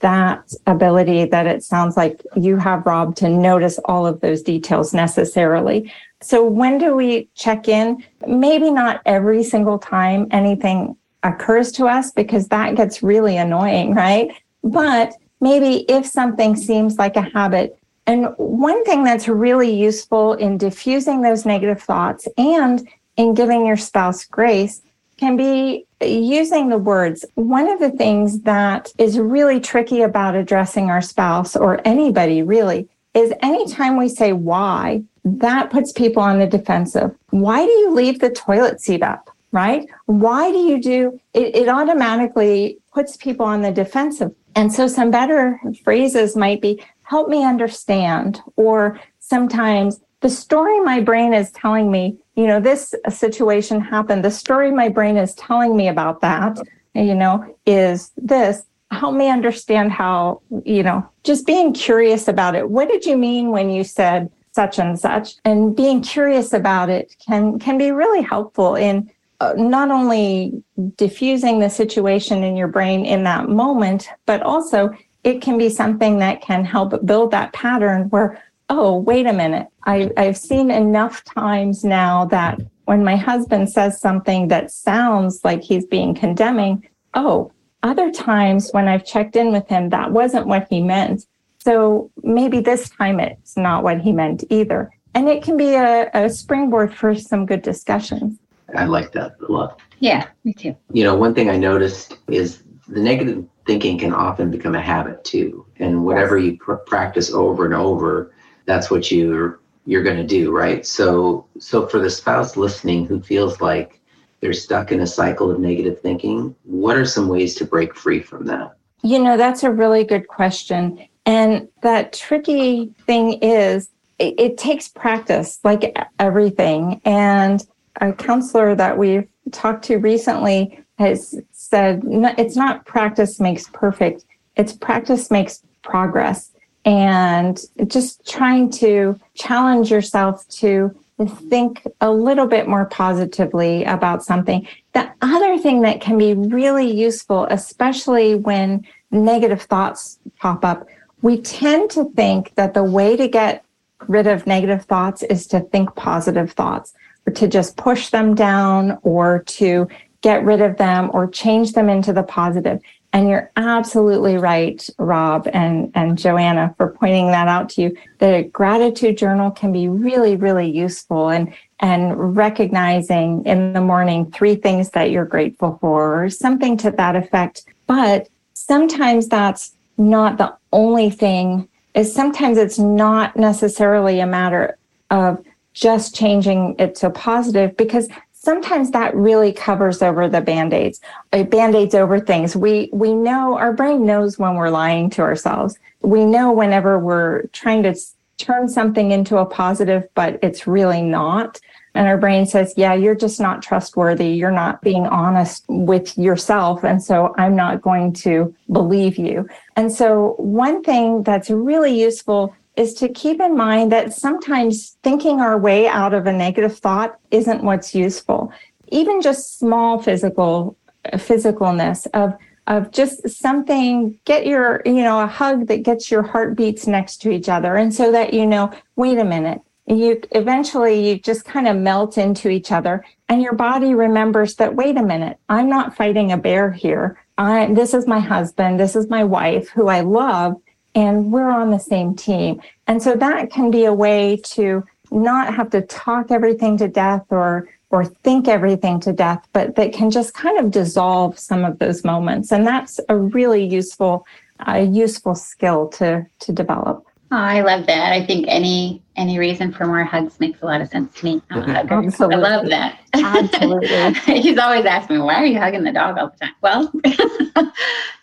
[0.00, 4.92] that ability that it sounds like you have, Rob, to notice all of those details
[4.92, 5.92] necessarily.
[6.22, 8.04] So when do we check in?
[8.26, 14.30] Maybe not every single time anything occurs to us because that gets really annoying, right?
[14.62, 20.58] But maybe if something seems like a habit, and one thing that's really useful in
[20.58, 24.82] diffusing those negative thoughts and in giving your spouse grace
[25.18, 27.24] can be using the words.
[27.34, 32.88] One of the things that is really tricky about addressing our spouse or anybody really
[33.12, 37.14] is anytime we say why, that puts people on the defensive.
[37.30, 39.30] Why do you leave the toilet seat up?
[39.52, 39.88] Right?
[40.06, 41.56] Why do you do it?
[41.56, 44.32] It automatically puts people on the defensive.
[44.54, 51.00] And so some better phrases might be help me understand, or sometimes the story my
[51.00, 54.24] brain is telling me, you know, this situation happened.
[54.24, 56.58] The story my brain is telling me about that,
[56.94, 58.62] you know, is this.
[58.92, 62.70] Help me understand how, you know, just being curious about it.
[62.70, 65.36] What did you mean when you said such and such.
[65.44, 70.62] And being curious about it can can be really helpful in uh, not only
[70.96, 74.90] diffusing the situation in your brain in that moment but also
[75.24, 79.66] it can be something that can help build that pattern where oh wait a minute.
[79.84, 85.62] I, i've seen enough times now that when my husband says something that sounds like
[85.62, 87.50] he's being condemning oh
[87.82, 91.26] other times when i've checked in with him that wasn't what he meant
[91.62, 94.90] so maybe this time it's not what he meant either.
[95.14, 98.38] And it can be a, a springboard for some good discussions.
[98.76, 99.80] I like that a lot.
[99.98, 100.76] Yeah, me too.
[100.92, 105.24] You know, one thing I noticed is the negative thinking can often become a habit
[105.24, 105.66] too.
[105.76, 108.32] And whatever you pr- practice over and over,
[108.66, 110.86] that's what you're you're going to do, right?
[110.86, 114.00] So so for the spouse listening who feels like
[114.40, 118.20] they're stuck in a cycle of negative thinking, what are some ways to break free
[118.20, 118.76] from that?
[119.02, 121.06] You know, that's a really good question.
[121.26, 127.00] And that tricky thing is it, it takes practice like everything.
[127.04, 127.64] And
[128.00, 134.24] a counselor that we've talked to recently has said it's not practice makes perfect,
[134.56, 136.50] it's practice makes progress.
[136.84, 140.94] And just trying to challenge yourself to
[141.26, 144.66] think a little bit more positively about something.
[144.94, 150.86] The other thing that can be really useful, especially when negative thoughts pop up,
[151.22, 153.64] we tend to think that the way to get
[154.08, 156.94] rid of negative thoughts is to think positive thoughts
[157.26, 159.88] or to just push them down or to
[160.22, 162.80] get rid of them or change them into the positive.
[163.12, 167.96] And you're absolutely right, Rob and, and Joanna, for pointing that out to you.
[168.18, 174.54] The gratitude journal can be really, really useful and, and recognizing in the morning three
[174.54, 177.64] things that you're grateful for or something to that effect.
[177.88, 184.76] But sometimes that's not the only thing is sometimes it's not necessarily a matter
[185.10, 185.44] of
[185.74, 191.00] just changing it to positive because sometimes that really covers over the band-aids
[191.32, 192.56] uh, band-aids over things.
[192.56, 195.78] We we know our brain knows when we're lying to ourselves.
[196.00, 197.94] We know whenever we're trying to
[198.38, 201.60] turn something into a positive but it's really not
[201.94, 204.28] and our brain says yeah you're just not trustworthy.
[204.28, 206.84] You're not being honest with yourself.
[206.84, 209.48] And so i'm not going to believe you.
[209.76, 215.40] And so one thing that's really useful is to keep in mind that sometimes thinking
[215.40, 218.52] our way out of a negative thought isn't what's useful.
[218.88, 220.76] Even just small physical
[221.12, 222.34] physicalness of
[222.66, 227.30] of just something get your you know a hug that gets your heartbeats next to
[227.30, 227.76] each other.
[227.76, 229.60] And so that you know wait a minute
[229.98, 234.74] you eventually you just kind of melt into each other and your body remembers that
[234.74, 238.94] wait a minute i'm not fighting a bear here i this is my husband this
[238.94, 240.54] is my wife who i love
[240.94, 242.60] and we're on the same team.
[242.86, 247.26] And so that can be a way to not have to talk everything to death
[247.30, 251.80] or or think everything to death, but that can just kind of dissolve some of
[251.80, 252.52] those moments.
[252.52, 254.24] And that's a really useful,
[254.64, 257.04] a useful skill to to develop.
[257.32, 258.12] Oh, I love that.
[258.12, 261.42] I think any any reason for more hugs makes a lot of sense to me.
[261.50, 262.34] Absolutely.
[262.34, 263.00] I love that.
[263.14, 264.12] Absolutely.
[264.40, 266.92] He's always asking me, "Why are you hugging the dog all the time?" Well,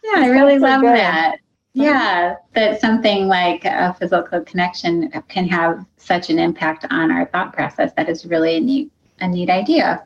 [0.04, 0.96] yeah, I really love good.
[0.96, 1.38] that.
[1.74, 7.54] Yeah, that something like a physical connection can have such an impact on our thought
[7.54, 7.94] process.
[7.94, 10.04] That is really a neat, a neat idea.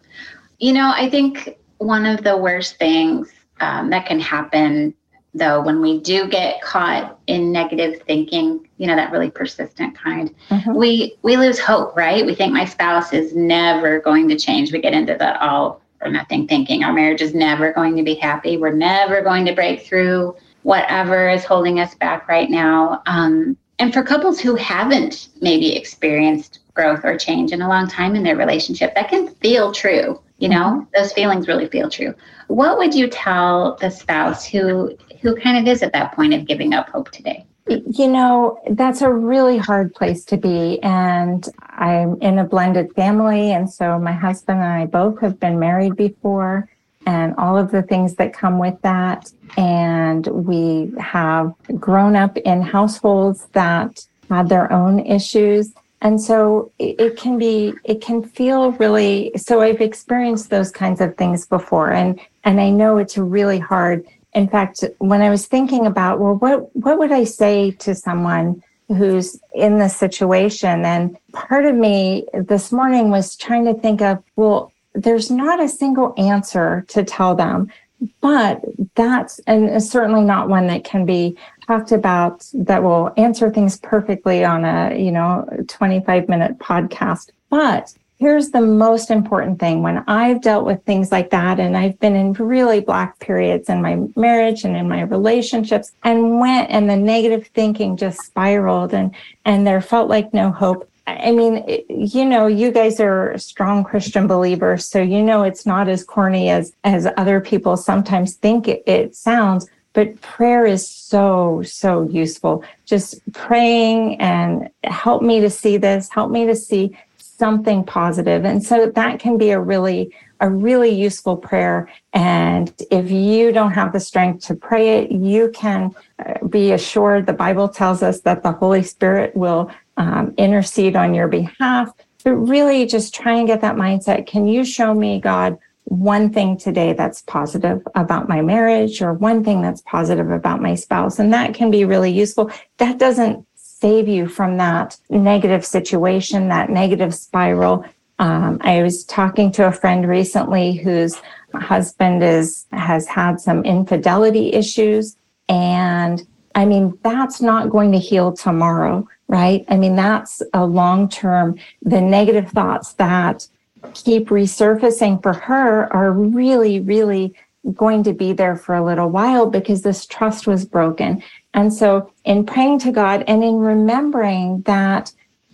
[0.59, 3.31] You know, I think one of the worst things
[3.61, 4.93] um, that can happen,
[5.33, 10.33] though, when we do get caught in negative thinking, you know, that really persistent kind,
[10.49, 10.73] mm-hmm.
[10.73, 12.25] we we lose hope, right?
[12.25, 14.71] We think my spouse is never going to change.
[14.71, 16.83] We get into the all or nothing thinking.
[16.83, 18.57] Our marriage is never going to be happy.
[18.57, 23.01] We're never going to break through whatever is holding us back right now.
[23.05, 28.15] Um, and for couples who haven't maybe experienced growth or change in a long time
[28.15, 30.21] in their relationship, that can feel true.
[30.37, 30.83] You know, mm-hmm.
[30.95, 32.13] those feelings really feel true.
[32.47, 36.45] What would you tell the spouse who who kind of is at that point of
[36.45, 37.45] giving up hope today?
[37.67, 40.81] You know, that's a really hard place to be.
[40.81, 43.53] And I'm in a blended family.
[43.53, 46.69] And so my husband and I both have been married before
[47.05, 49.31] and all of the things that come with that.
[49.57, 55.73] And we have grown up in households that had their own issues.
[56.01, 61.15] And so it, can be, it can feel really, so I've experienced those kinds of
[61.15, 61.91] things before.
[61.91, 64.05] And, and I know it's really hard.
[64.33, 68.63] In fact, when I was thinking about, well, what, what would I say to someone
[68.87, 70.85] who's in this situation?
[70.85, 75.69] And part of me this morning was trying to think of, well, there's not a
[75.69, 77.71] single answer to tell them,
[78.19, 78.63] but
[78.95, 84.43] that's, and certainly not one that can be talked about that will answer things perfectly
[84.43, 87.31] on a, you know, 25 minute podcast.
[87.49, 91.99] But here's the most important thing when I've dealt with things like that, and I've
[91.99, 96.87] been in really black periods in my marriage and in my relationships, and went and
[96.87, 100.87] the negative thinking just spiraled, and and there felt like no hope.
[101.07, 105.89] I mean, you know, you guys are strong Christian believers, so you know it's not
[105.89, 109.67] as corny as as other people sometimes think it, it sounds.
[109.93, 112.63] But prayer is so so useful.
[112.85, 116.95] Just praying and help me to see this, help me to see
[117.41, 121.89] something positive, and so that can be a really a really useful prayer.
[122.13, 125.91] And if you don't have the strength to pray it, you can
[126.23, 131.13] uh, be assured the Bible tells us that the Holy Spirit will um, intercede on
[131.13, 131.87] your behalf.
[132.23, 134.27] But really, just try and get that mindset.
[134.27, 139.43] Can you show me, God, one thing today that's positive about my marriage or one
[139.43, 141.19] thing that's positive about my spouse?
[141.19, 142.51] And that can be really useful.
[142.77, 143.45] That doesn't
[143.81, 147.83] save you from that negative situation, that negative spiral.
[148.19, 151.19] Um, I was talking to a friend recently whose
[151.55, 155.17] husband is has had some infidelity issues,
[155.49, 159.65] and I mean that's not going to heal tomorrow, right?
[159.67, 161.57] I mean that's a long term.
[161.81, 163.47] The negative thoughts that
[163.95, 167.33] keep resurfacing for her are really, really
[167.73, 171.23] going to be there for a little while because this trust was broken.
[171.53, 175.11] And so, in praying to God and in remembering that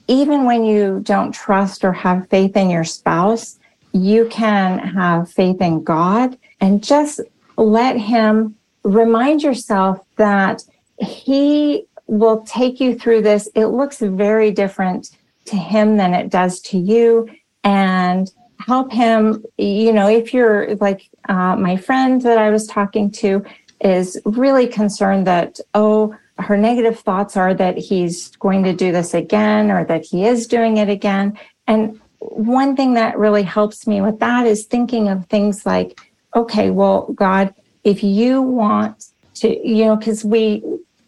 [0.08, 3.60] even when you don't trust or have faith in your spouse,
[3.94, 7.20] you can have faith in God and just
[7.58, 10.64] let Him remind yourself that
[11.00, 13.50] He will take you through this.
[13.56, 17.28] It looks very different to Him than it does to you.
[17.64, 23.12] And help him, you know, if you're like uh, my friend that I was talking
[23.12, 23.44] to,
[23.82, 29.14] is really concerned that, oh, her negative thoughts are that he's going to do this
[29.14, 31.38] again or that he is doing it again.
[31.68, 36.00] And one thing that really helps me with that is thinking of things like,
[36.36, 37.54] okay, well, God,
[37.84, 39.06] if you want
[39.36, 40.64] to, you know, because we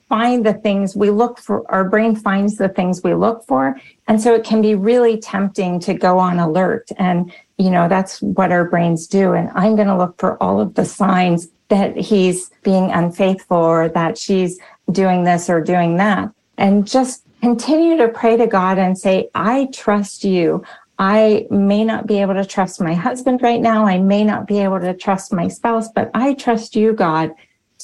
[0.07, 3.79] find the things we look for, our brain finds the things we look for.
[4.07, 6.89] And so it can be really tempting to go on alert.
[6.97, 9.33] And, you know, that's what our brains do.
[9.33, 13.89] And I'm going to look for all of the signs that he's being unfaithful or
[13.89, 14.59] that she's
[14.91, 16.29] doing this or doing that.
[16.57, 20.63] And just continue to pray to God and say, I trust you.
[20.97, 23.85] I may not be able to trust my husband right now.
[23.85, 27.31] I may not be able to trust my spouse, but I trust you, God,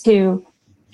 [0.04, 0.46] to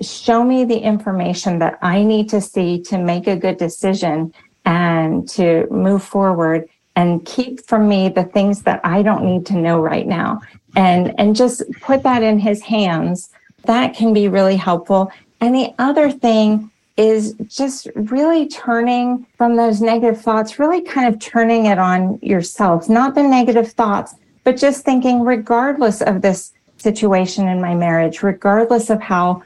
[0.01, 4.33] show me the information that I need to see to make a good decision
[4.65, 9.55] and to move forward and keep from me the things that I don't need to
[9.55, 10.41] know right now
[10.75, 13.29] and and just put that in his hands.
[13.65, 15.11] That can be really helpful.
[15.39, 21.19] And the other thing is just really turning from those negative thoughts really kind of
[21.19, 24.13] turning it on yourself not the negative thoughts
[24.43, 29.41] but just thinking regardless of this situation in my marriage regardless of how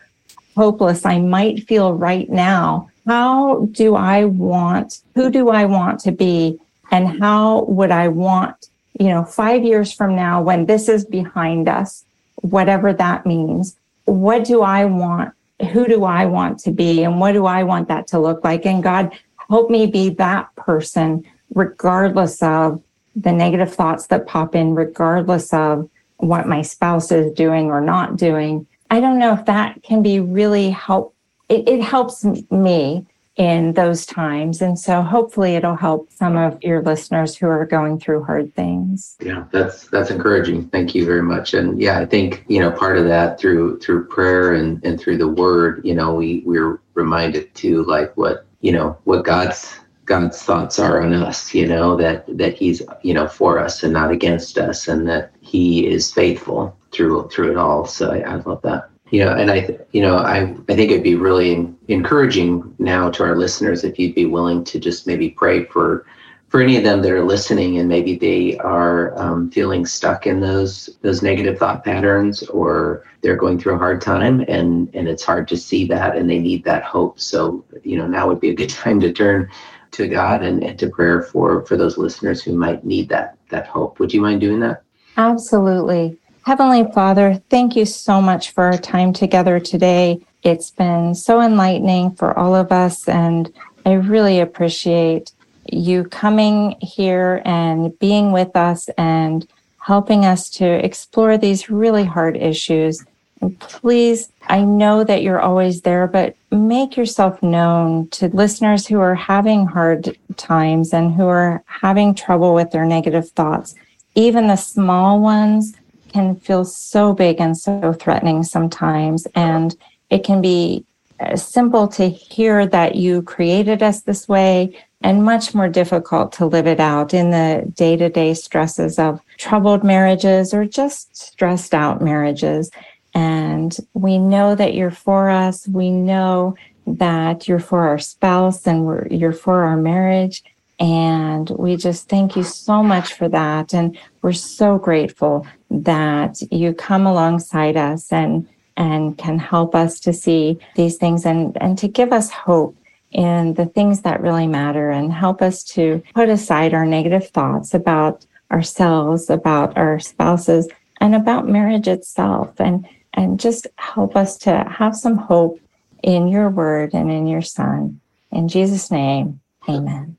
[0.55, 6.11] hopeless I might feel right now how do I want who do I want to
[6.11, 6.59] be
[6.91, 8.69] and how would I want
[9.00, 12.06] you know, five years from now, when this is behind us,
[12.38, 13.76] whatever that means,
[14.06, 15.34] what do I want?
[15.72, 17.04] Who do I want to be?
[17.04, 18.66] And what do I want that to look like?
[18.66, 19.12] And God,
[19.50, 22.82] help me be that person, regardless of
[23.16, 28.18] the negative thoughts that pop in, regardless of what my spouse is doing or not
[28.18, 28.68] doing.
[28.91, 31.14] I don't know if that can be really help.
[31.50, 34.61] It, it helps me in those times.
[34.61, 39.17] And so hopefully it'll help some of your listeners who are going through hard things.
[39.21, 40.69] Yeah, that's that's encouraging.
[40.69, 41.53] Thank you very much.
[41.53, 45.17] And yeah, I think, you know, part of that through through prayer and, and through
[45.17, 50.41] the word, you know, we we're reminded to like what, you know, what God's God's
[50.41, 54.11] thoughts are on us, you know, that that he's, you know, for us and not
[54.11, 57.86] against us and that he is faithful through through it all.
[57.86, 59.57] So I, I love that you know and i
[59.93, 64.13] you know i i think it'd be really encouraging now to our listeners if you'd
[64.13, 66.05] be willing to just maybe pray for
[66.49, 70.39] for any of them that are listening and maybe they are um, feeling stuck in
[70.41, 75.24] those those negative thought patterns or they're going through a hard time and and it's
[75.24, 77.20] hard to see that and they need that hope.
[77.20, 79.49] So you know now would be a good time to turn
[79.91, 83.68] to god and, and to prayer for for those listeners who might need that that
[83.68, 83.99] hope.
[83.99, 84.84] Would you mind doing that?
[85.18, 90.20] Absolutely Heavenly Father, thank you so much for our time together today.
[90.43, 93.52] It's been so enlightening for all of us, and
[93.84, 95.32] I really appreciate
[95.72, 99.48] you coming here and being with us and
[99.80, 103.04] helping us to explore these really hard issues.
[103.41, 109.00] And please, I know that you're always there, but make yourself known to listeners who
[109.00, 113.74] are having hard times and who are having trouble with their negative thoughts,
[114.14, 115.74] even the small ones
[116.16, 119.28] can feel so big and so threatening sometimes.
[119.36, 119.76] And
[120.09, 120.86] it can be
[121.20, 126.45] uh, simple to hear that you created us this way and much more difficult to
[126.45, 131.74] live it out in the day to day stresses of troubled marriages or just stressed
[131.74, 132.72] out marriages.
[133.13, 135.68] And we know that you're for us.
[135.68, 136.55] We know
[136.88, 140.43] that you're for our spouse and you're for our marriage.
[140.80, 143.73] And we just thank you so much for that.
[143.73, 148.47] And we're so grateful that you come alongside us and
[148.78, 152.76] and can help us to see these things and, and to give us hope
[153.11, 157.73] in the things that really matter and help us to put aside our negative thoughts
[157.73, 160.67] about ourselves, about our spouses,
[160.99, 165.57] and about marriage itself and and just help us to have some hope
[166.03, 168.01] in your word and in your son.
[168.32, 170.17] In Jesus' name, amen.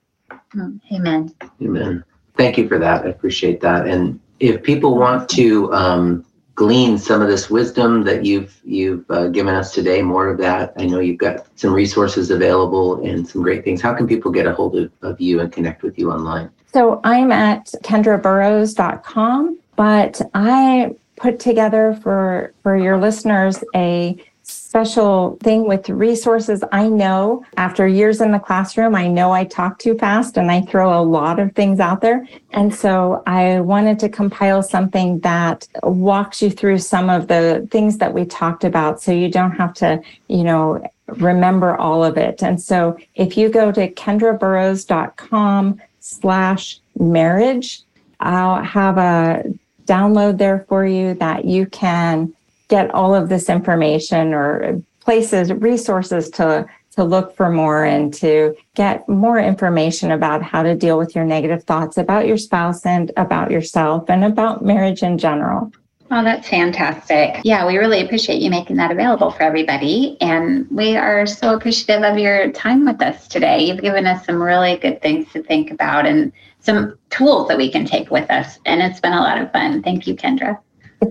[0.55, 1.35] Mm, amen.
[1.63, 2.05] Amen.
[2.37, 3.05] Thank you for that.
[3.05, 3.87] I appreciate that.
[3.87, 6.25] And if people want to um,
[6.55, 10.73] glean some of this wisdom that you've you've uh, given us today, more of that,
[10.77, 13.81] I know you've got some resources available and some great things.
[13.81, 16.51] How can people get a hold of, of you and connect with you online?
[16.73, 25.67] So I'm at kendraburrows.com, but I put together for for your listeners a special thing
[25.67, 26.63] with resources.
[26.71, 30.61] I know after years in the classroom, I know I talk too fast and I
[30.63, 32.29] throw a lot of things out there.
[32.53, 37.99] And so I wanted to compile something that walks you through some of the things
[37.99, 42.43] that we talked about so you don't have to, you know, remember all of it.
[42.43, 47.81] And so if you go to kendraburrows.com slash marriage,
[48.21, 49.45] I'll have a
[49.87, 52.36] download there for you that you can
[52.69, 58.57] get all of this information or places, resources to to look for more and to
[58.75, 63.13] get more information about how to deal with your negative thoughts about your spouse and
[63.19, 65.71] about yourself and about marriage in general.
[66.11, 67.41] Oh, that's fantastic.
[67.45, 70.17] Yeah, we really appreciate you making that available for everybody.
[70.21, 73.65] And we are so appreciative of your time with us today.
[73.65, 77.71] You've given us some really good things to think about and some tools that we
[77.71, 78.59] can take with us.
[78.65, 79.83] And it's been a lot of fun.
[79.83, 80.59] Thank you, Kendra.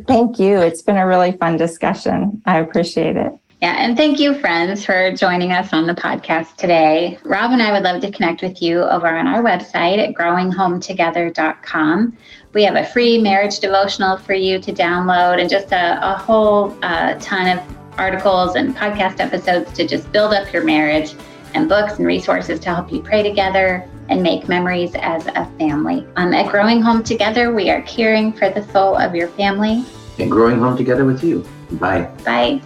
[0.08, 0.60] Thank you.
[0.60, 2.42] It's been a really fun discussion.
[2.46, 3.34] I appreciate it.
[3.62, 7.18] Yeah, and thank you, friends, for joining us on the podcast today.
[7.24, 12.18] Rob and I would love to connect with you over on our website at growinghometogether.com.
[12.54, 16.78] We have a free marriage devotional for you to download and just a, a whole
[16.84, 17.64] uh, ton of
[17.98, 21.16] articles and podcast episodes to just build up your marriage
[21.54, 26.08] and books and resources to help you pray together and make memories as a family.
[26.16, 29.86] Um, at Growing Home Together, we are caring for the soul of your family
[30.20, 31.46] and growing home together with you.
[31.72, 32.04] Bye.
[32.24, 32.62] Bye.